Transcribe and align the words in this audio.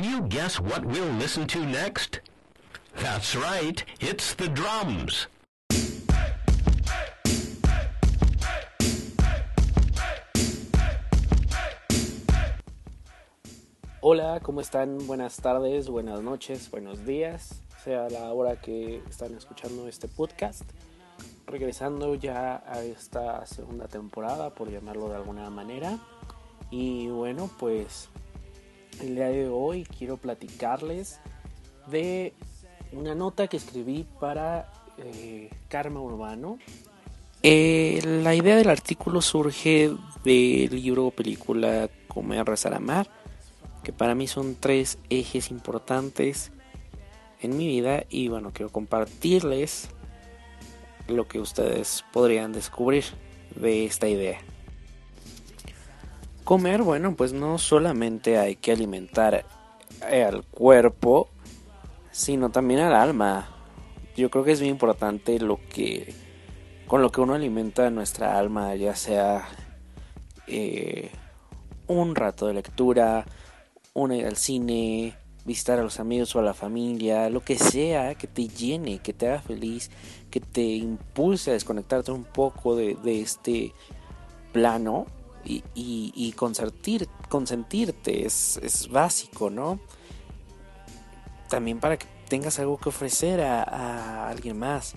Can 0.00 0.08
you 0.10 0.22
guess 0.28 0.58
what 0.58 0.82
we'll 0.86 1.12
listen 1.18 1.46
to 1.48 1.58
next? 1.58 2.20
That's 2.96 3.36
right, 3.36 3.84
it's 4.00 4.32
the 4.32 4.48
drums. 4.48 5.28
Hola, 14.00 14.40
¿cómo 14.40 14.62
están? 14.62 15.06
Buenas 15.06 15.36
tardes, 15.36 15.90
buenas 15.90 16.22
noches, 16.22 16.70
buenos 16.70 17.04
días, 17.04 17.60
sea 17.84 18.08
la 18.08 18.32
hora 18.32 18.56
que 18.56 19.02
están 19.06 19.34
escuchando 19.34 19.86
este 19.86 20.08
podcast. 20.08 20.62
Regresando 21.46 22.14
ya 22.14 22.64
a 22.66 22.82
esta 22.82 23.44
segunda 23.44 23.86
temporada, 23.86 24.48
por 24.54 24.70
llamarlo 24.70 25.10
de 25.10 25.16
alguna 25.16 25.50
manera. 25.50 25.98
Y 26.70 27.08
bueno, 27.08 27.50
pues 27.58 28.08
el 29.02 29.14
día 29.14 29.28
de 29.28 29.48
hoy 29.48 29.84
quiero 29.84 30.16
platicarles 30.16 31.20
de 31.86 32.34
una 32.92 33.14
nota 33.14 33.46
que 33.48 33.56
escribí 33.56 34.06
para 34.18 34.70
eh, 34.98 35.50
Karma 35.68 36.00
Urbano. 36.00 36.58
Eh, 37.42 38.00
la 38.22 38.34
idea 38.34 38.56
del 38.56 38.68
artículo 38.68 39.22
surge 39.22 39.90
del 40.24 40.70
libro 40.70 41.10
película 41.10 41.88
Comer, 42.08 42.46
Rezar, 42.46 42.74
Amar, 42.74 43.08
que 43.82 43.92
para 43.92 44.14
mí 44.14 44.26
son 44.26 44.56
tres 44.58 44.98
ejes 45.08 45.50
importantes 45.50 46.52
en 47.40 47.56
mi 47.56 47.66
vida 47.66 48.04
y 48.10 48.28
bueno, 48.28 48.50
quiero 48.52 48.70
compartirles 48.70 49.88
lo 51.08 51.26
que 51.26 51.40
ustedes 51.40 52.04
podrían 52.12 52.52
descubrir 52.52 53.04
de 53.56 53.86
esta 53.86 54.08
idea. 54.08 54.38
Comer, 56.50 56.82
bueno, 56.82 57.14
pues 57.14 57.32
no 57.32 57.58
solamente 57.58 58.36
hay 58.36 58.56
que 58.56 58.72
alimentar 58.72 59.44
al 60.02 60.42
cuerpo, 60.42 61.28
sino 62.10 62.50
también 62.50 62.80
al 62.80 62.92
alma. 62.92 63.48
Yo 64.16 64.30
creo 64.30 64.42
que 64.42 64.50
es 64.50 64.58
muy 64.58 64.68
importante 64.68 65.38
lo 65.38 65.60
que 65.68 66.12
con 66.88 67.02
lo 67.02 67.12
que 67.12 67.20
uno 67.20 67.34
alimenta 67.34 67.88
nuestra 67.90 68.36
alma, 68.36 68.74
ya 68.74 68.96
sea 68.96 69.46
eh, 70.48 71.12
un 71.86 72.16
rato 72.16 72.48
de 72.48 72.54
lectura, 72.54 73.26
una 73.94 74.16
ida 74.16 74.26
al 74.26 74.36
cine, 74.36 75.14
visitar 75.44 75.78
a 75.78 75.84
los 75.84 76.00
amigos 76.00 76.34
o 76.34 76.40
a 76.40 76.42
la 76.42 76.52
familia, 76.52 77.30
lo 77.30 77.44
que 77.44 77.56
sea 77.60 78.16
que 78.16 78.26
te 78.26 78.48
llene, 78.48 78.98
que 78.98 79.12
te 79.12 79.28
haga 79.28 79.40
feliz, 79.40 79.92
que 80.32 80.40
te 80.40 80.62
impulse 80.62 81.50
a 81.50 81.54
desconectarte 81.54 82.10
un 82.10 82.24
poco 82.24 82.74
de, 82.74 82.96
de 82.96 83.20
este 83.20 83.72
plano 84.52 85.06
y, 85.44 85.62
y, 85.74 86.32
consentirte 86.32 88.26
es, 88.26 88.58
es, 88.62 88.88
básico, 88.88 89.50
¿no? 89.50 89.80
También 91.48 91.80
para 91.80 91.98
que 91.98 92.06
tengas 92.28 92.58
algo 92.58 92.78
que 92.78 92.88
ofrecer 92.88 93.40
a, 93.40 94.28
alguien 94.28 94.58
más. 94.58 94.94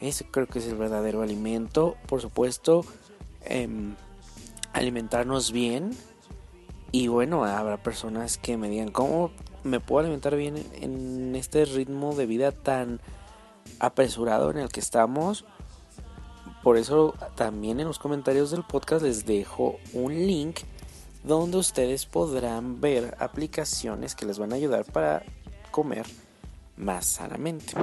Ese 0.00 0.24
creo 0.24 0.46
que 0.46 0.58
es 0.58 0.66
el 0.66 0.76
verdadero 0.76 1.22
alimento. 1.22 1.96
Por 2.06 2.20
supuesto, 2.20 2.84
em, 3.44 3.94
alimentarnos 4.72 5.52
bien. 5.52 5.90
Y 6.90 7.08
bueno, 7.08 7.44
habrá 7.44 7.82
personas 7.82 8.36
que 8.38 8.56
me 8.56 8.68
digan, 8.68 8.90
¿cómo 8.90 9.30
me 9.62 9.78
puedo 9.78 10.00
alimentar 10.00 10.34
bien 10.36 10.56
en 10.80 11.36
este 11.36 11.64
ritmo 11.66 12.14
de 12.14 12.26
vida 12.26 12.50
tan 12.50 13.00
apresurado 13.78 14.50
en 14.50 14.58
el 14.58 14.70
que 14.70 14.80
estamos? 14.80 15.44
Por 16.62 16.76
eso 16.76 17.14
también 17.36 17.80
en 17.80 17.86
los 17.86 17.98
comentarios 17.98 18.50
del 18.50 18.64
podcast 18.64 19.02
les 19.02 19.24
dejo 19.24 19.78
un 19.94 20.14
link 20.14 20.60
donde 21.24 21.58
ustedes 21.58 22.06
podrán 22.06 22.80
ver 22.80 23.16
aplicaciones 23.18 24.14
que 24.14 24.26
les 24.26 24.38
van 24.38 24.52
a 24.52 24.56
ayudar 24.56 24.84
para 24.84 25.22
comer 25.70 26.06
más 26.76 27.06
sanamente. 27.06 27.74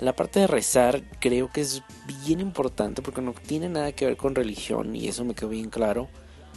La 0.00 0.14
parte 0.14 0.40
de 0.40 0.46
rezar 0.46 1.02
creo 1.20 1.50
que 1.52 1.60
es 1.60 1.82
bien 2.24 2.40
importante 2.40 3.02
porque 3.02 3.20
no 3.20 3.34
tiene 3.34 3.68
nada 3.68 3.92
que 3.92 4.06
ver 4.06 4.16
con 4.16 4.34
religión 4.34 4.96
y 4.96 5.08
eso 5.08 5.24
me 5.24 5.34
quedó 5.34 5.50
bien 5.50 5.70
claro 5.70 6.08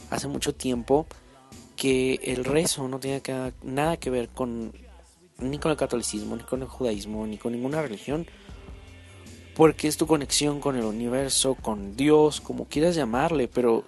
hace 0.09 0.27
mucho 0.27 0.53
tiempo 0.55 1.07
que 1.75 2.15
el 2.23 2.45
rezo 2.45 2.87
no 2.87 2.99
tiene 2.99 3.21
nada 3.63 3.97
que 3.97 4.09
ver 4.09 4.29
con 4.29 4.73
ni 5.39 5.57
con 5.57 5.71
el 5.71 5.77
catolicismo, 5.77 6.35
ni 6.35 6.43
con 6.43 6.61
el 6.61 6.67
judaísmo, 6.67 7.25
ni 7.27 7.37
con 7.37 7.51
ninguna 7.51 7.81
religión 7.81 8.25
porque 9.55 9.87
es 9.87 9.97
tu 9.97 10.07
conexión 10.07 10.59
con 10.59 10.75
el 10.75 10.85
universo, 10.85 11.55
con 11.55 11.95
Dios, 11.95 12.41
como 12.41 12.65
quieras 12.65 12.95
llamarle, 12.95 13.47
pero 13.47 13.83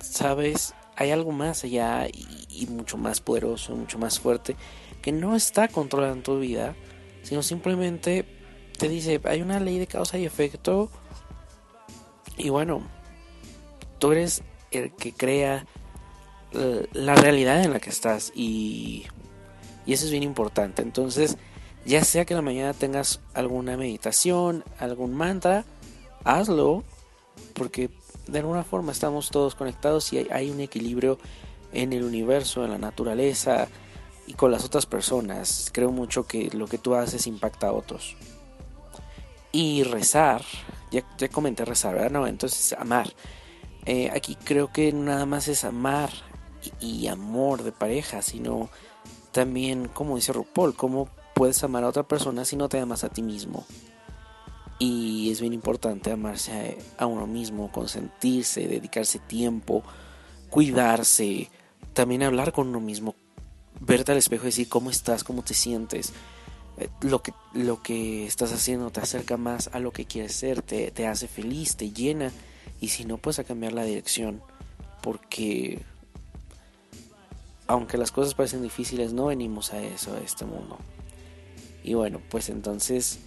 sabes, 0.00 0.74
hay 0.96 1.10
algo 1.10 1.32
más 1.32 1.64
allá 1.64 2.06
y, 2.08 2.66
mucho 2.66 2.96
más 2.96 3.20
poderoso, 3.20 3.74
mucho 3.74 3.98
más 3.98 4.20
fuerte, 4.20 4.56
que 5.02 5.12
no 5.12 5.34
está 5.34 5.68
controlando 5.68 6.22
tu 6.22 6.38
vida, 6.38 6.74
sino 7.22 7.42
simplemente 7.42 8.24
te 8.78 8.88
dice, 8.88 9.20
hay 9.24 9.42
una 9.42 9.60
ley 9.60 9.78
de 9.78 9.86
causa 9.86 10.16
y 10.16 10.24
efecto, 10.24 10.90
y 12.36 12.48
bueno, 12.48 12.82
tú 13.98 14.12
eres 14.12 14.42
el 14.70 14.92
que 14.92 15.12
crea 15.12 15.66
la 16.92 17.14
realidad 17.14 17.62
en 17.64 17.72
la 17.72 17.80
que 17.80 17.90
estás 17.90 18.32
y, 18.34 19.06
y 19.86 19.92
eso 19.92 20.04
es 20.04 20.10
bien 20.10 20.22
importante. 20.22 20.82
Entonces, 20.82 21.38
ya 21.84 22.04
sea 22.04 22.24
que 22.24 22.34
la 22.34 22.42
mañana 22.42 22.72
tengas 22.74 23.20
alguna 23.34 23.76
meditación, 23.76 24.64
algún 24.78 25.14
mantra, 25.14 25.64
hazlo, 26.24 26.84
porque 27.54 27.90
de 28.26 28.38
alguna 28.38 28.62
forma 28.62 28.92
estamos 28.92 29.30
todos 29.30 29.54
conectados 29.54 30.12
y 30.12 30.18
hay, 30.30 30.50
un 30.50 30.60
equilibrio 30.60 31.18
en 31.72 31.92
el 31.92 32.04
universo, 32.04 32.64
en 32.64 32.70
la 32.70 32.78
naturaleza 32.78 33.68
y 34.26 34.34
con 34.34 34.52
las 34.52 34.64
otras 34.64 34.86
personas. 34.86 35.70
Creo 35.72 35.90
mucho 35.90 36.26
que 36.26 36.50
lo 36.52 36.66
que 36.66 36.78
tú 36.78 36.94
haces 36.94 37.26
impacta 37.26 37.68
a 37.68 37.72
otros. 37.72 38.16
Y 39.50 39.82
rezar, 39.82 40.42
ya, 40.90 41.04
ya 41.18 41.28
comenté 41.28 41.64
rezar, 41.64 41.94
¿verdad? 41.94 42.10
No, 42.10 42.26
entonces 42.26 42.72
amar. 42.74 43.12
Eh, 43.84 44.10
aquí 44.14 44.36
creo 44.36 44.72
que 44.72 44.92
nada 44.92 45.26
más 45.26 45.48
es 45.48 45.64
amar 45.64 46.10
y, 46.80 46.86
y, 46.86 47.08
amor 47.08 47.64
de 47.64 47.72
pareja, 47.72 48.22
sino 48.22 48.70
también, 49.32 49.88
como 49.88 50.14
dice 50.14 50.32
RuPaul, 50.32 50.76
cómo 50.76 51.08
puedes 51.34 51.62
amar 51.64 51.84
a 51.84 51.88
otra 51.88 52.02
persona 52.02 52.44
si 52.44 52.56
no 52.56 52.68
te 52.68 52.78
amas 52.78 53.04
a 53.04 53.08
ti 53.08 53.22
mismo. 53.22 53.66
Y 54.78 55.30
es 55.30 55.40
bien 55.40 55.52
importante 55.52 56.10
amarse 56.10 56.78
a, 56.98 57.06
uno 57.06 57.26
mismo, 57.26 57.70
consentirse, 57.70 58.66
dedicarse 58.66 59.18
tiempo, 59.20 59.84
cuidarse, 60.50 61.50
también 61.92 62.22
hablar 62.24 62.52
con 62.52 62.68
uno 62.68 62.80
mismo, 62.80 63.14
verte 63.80 64.12
al 64.12 64.18
espejo 64.18 64.44
y 64.44 64.46
decir 64.46 64.68
cómo 64.68 64.90
estás, 64.90 65.22
cómo 65.22 65.42
te 65.42 65.54
sientes. 65.54 66.12
Eh, 66.78 66.88
lo 67.02 67.22
que, 67.22 67.32
lo 67.52 67.82
que 67.82 68.26
estás 68.26 68.52
haciendo 68.52 68.90
te 68.90 69.00
acerca 69.00 69.36
más 69.36 69.70
a 69.72 69.78
lo 69.78 69.92
que 69.92 70.06
quieres 70.06 70.32
ser, 70.32 70.62
te, 70.62 70.90
te 70.90 71.06
hace 71.06 71.28
feliz, 71.28 71.76
te 71.76 71.92
llena. 71.92 72.32
Y 72.80 72.88
si 72.88 73.04
no, 73.04 73.18
pues 73.18 73.38
a 73.38 73.44
cambiar 73.44 73.74
la 73.74 73.84
dirección. 73.84 74.42
Porque 75.00 75.80
aunque 77.66 77.96
las 77.96 78.10
cosas 78.10 78.34
parecen 78.34 78.62
difíciles, 78.62 79.12
no 79.12 79.26
venimos 79.26 79.72
a 79.72 79.80
eso, 79.80 80.14
a 80.14 80.20
este 80.20 80.44
mundo. 80.44 80.78
Y 81.82 81.94
bueno, 81.94 82.20
pues 82.30 82.48
entonces 82.48 83.20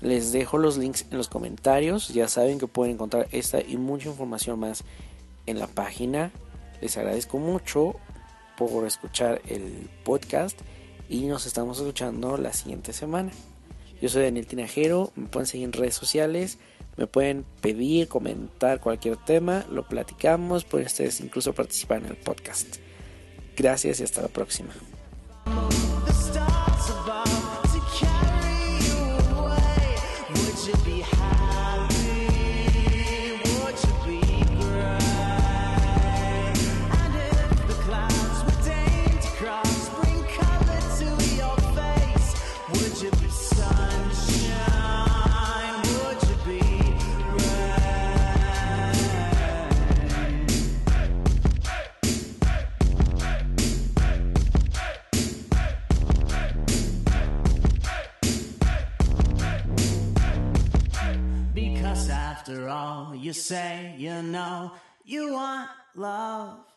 les 0.00 0.32
dejo 0.32 0.58
los 0.58 0.78
links 0.78 1.06
en 1.10 1.18
los 1.18 1.28
comentarios. 1.28 2.08
Ya 2.08 2.28
saben 2.28 2.58
que 2.58 2.66
pueden 2.66 2.94
encontrar 2.94 3.28
esta 3.32 3.60
y 3.60 3.76
mucha 3.76 4.08
información 4.08 4.58
más 4.60 4.84
en 5.46 5.58
la 5.58 5.66
página. 5.66 6.30
Les 6.80 6.96
agradezco 6.96 7.38
mucho 7.38 7.96
por 8.56 8.86
escuchar 8.86 9.40
el 9.48 9.88
podcast 10.04 10.58
y 11.08 11.26
nos 11.26 11.46
estamos 11.46 11.78
escuchando 11.78 12.36
la 12.36 12.52
siguiente 12.52 12.92
semana. 12.92 13.32
Yo 14.00 14.08
soy 14.08 14.22
Daniel 14.22 14.46
Tinajero, 14.46 15.12
me 15.16 15.26
pueden 15.26 15.46
seguir 15.46 15.64
en 15.64 15.72
redes 15.72 15.94
sociales, 15.94 16.58
me 16.96 17.06
pueden 17.06 17.44
pedir, 17.60 18.06
comentar 18.08 18.80
cualquier 18.80 19.16
tema, 19.16 19.66
lo 19.70 19.88
platicamos, 19.88 20.64
pueden 20.64 20.86
ustedes 20.86 21.20
incluso 21.20 21.52
participar 21.52 21.98
en 21.98 22.06
el 22.06 22.16
podcast. 22.16 22.76
Gracias 23.56 24.00
y 24.00 24.04
hasta 24.04 24.22
la 24.22 24.28
próxima. 24.28 24.72
should 30.68 30.84
be 30.84 31.17
after 61.88 62.68
all, 62.68 63.14
you 63.14 63.32
say 63.32 63.94
you 63.96 64.20
know 64.20 64.72
you 65.04 65.32
want 65.32 65.70
love. 65.94 66.67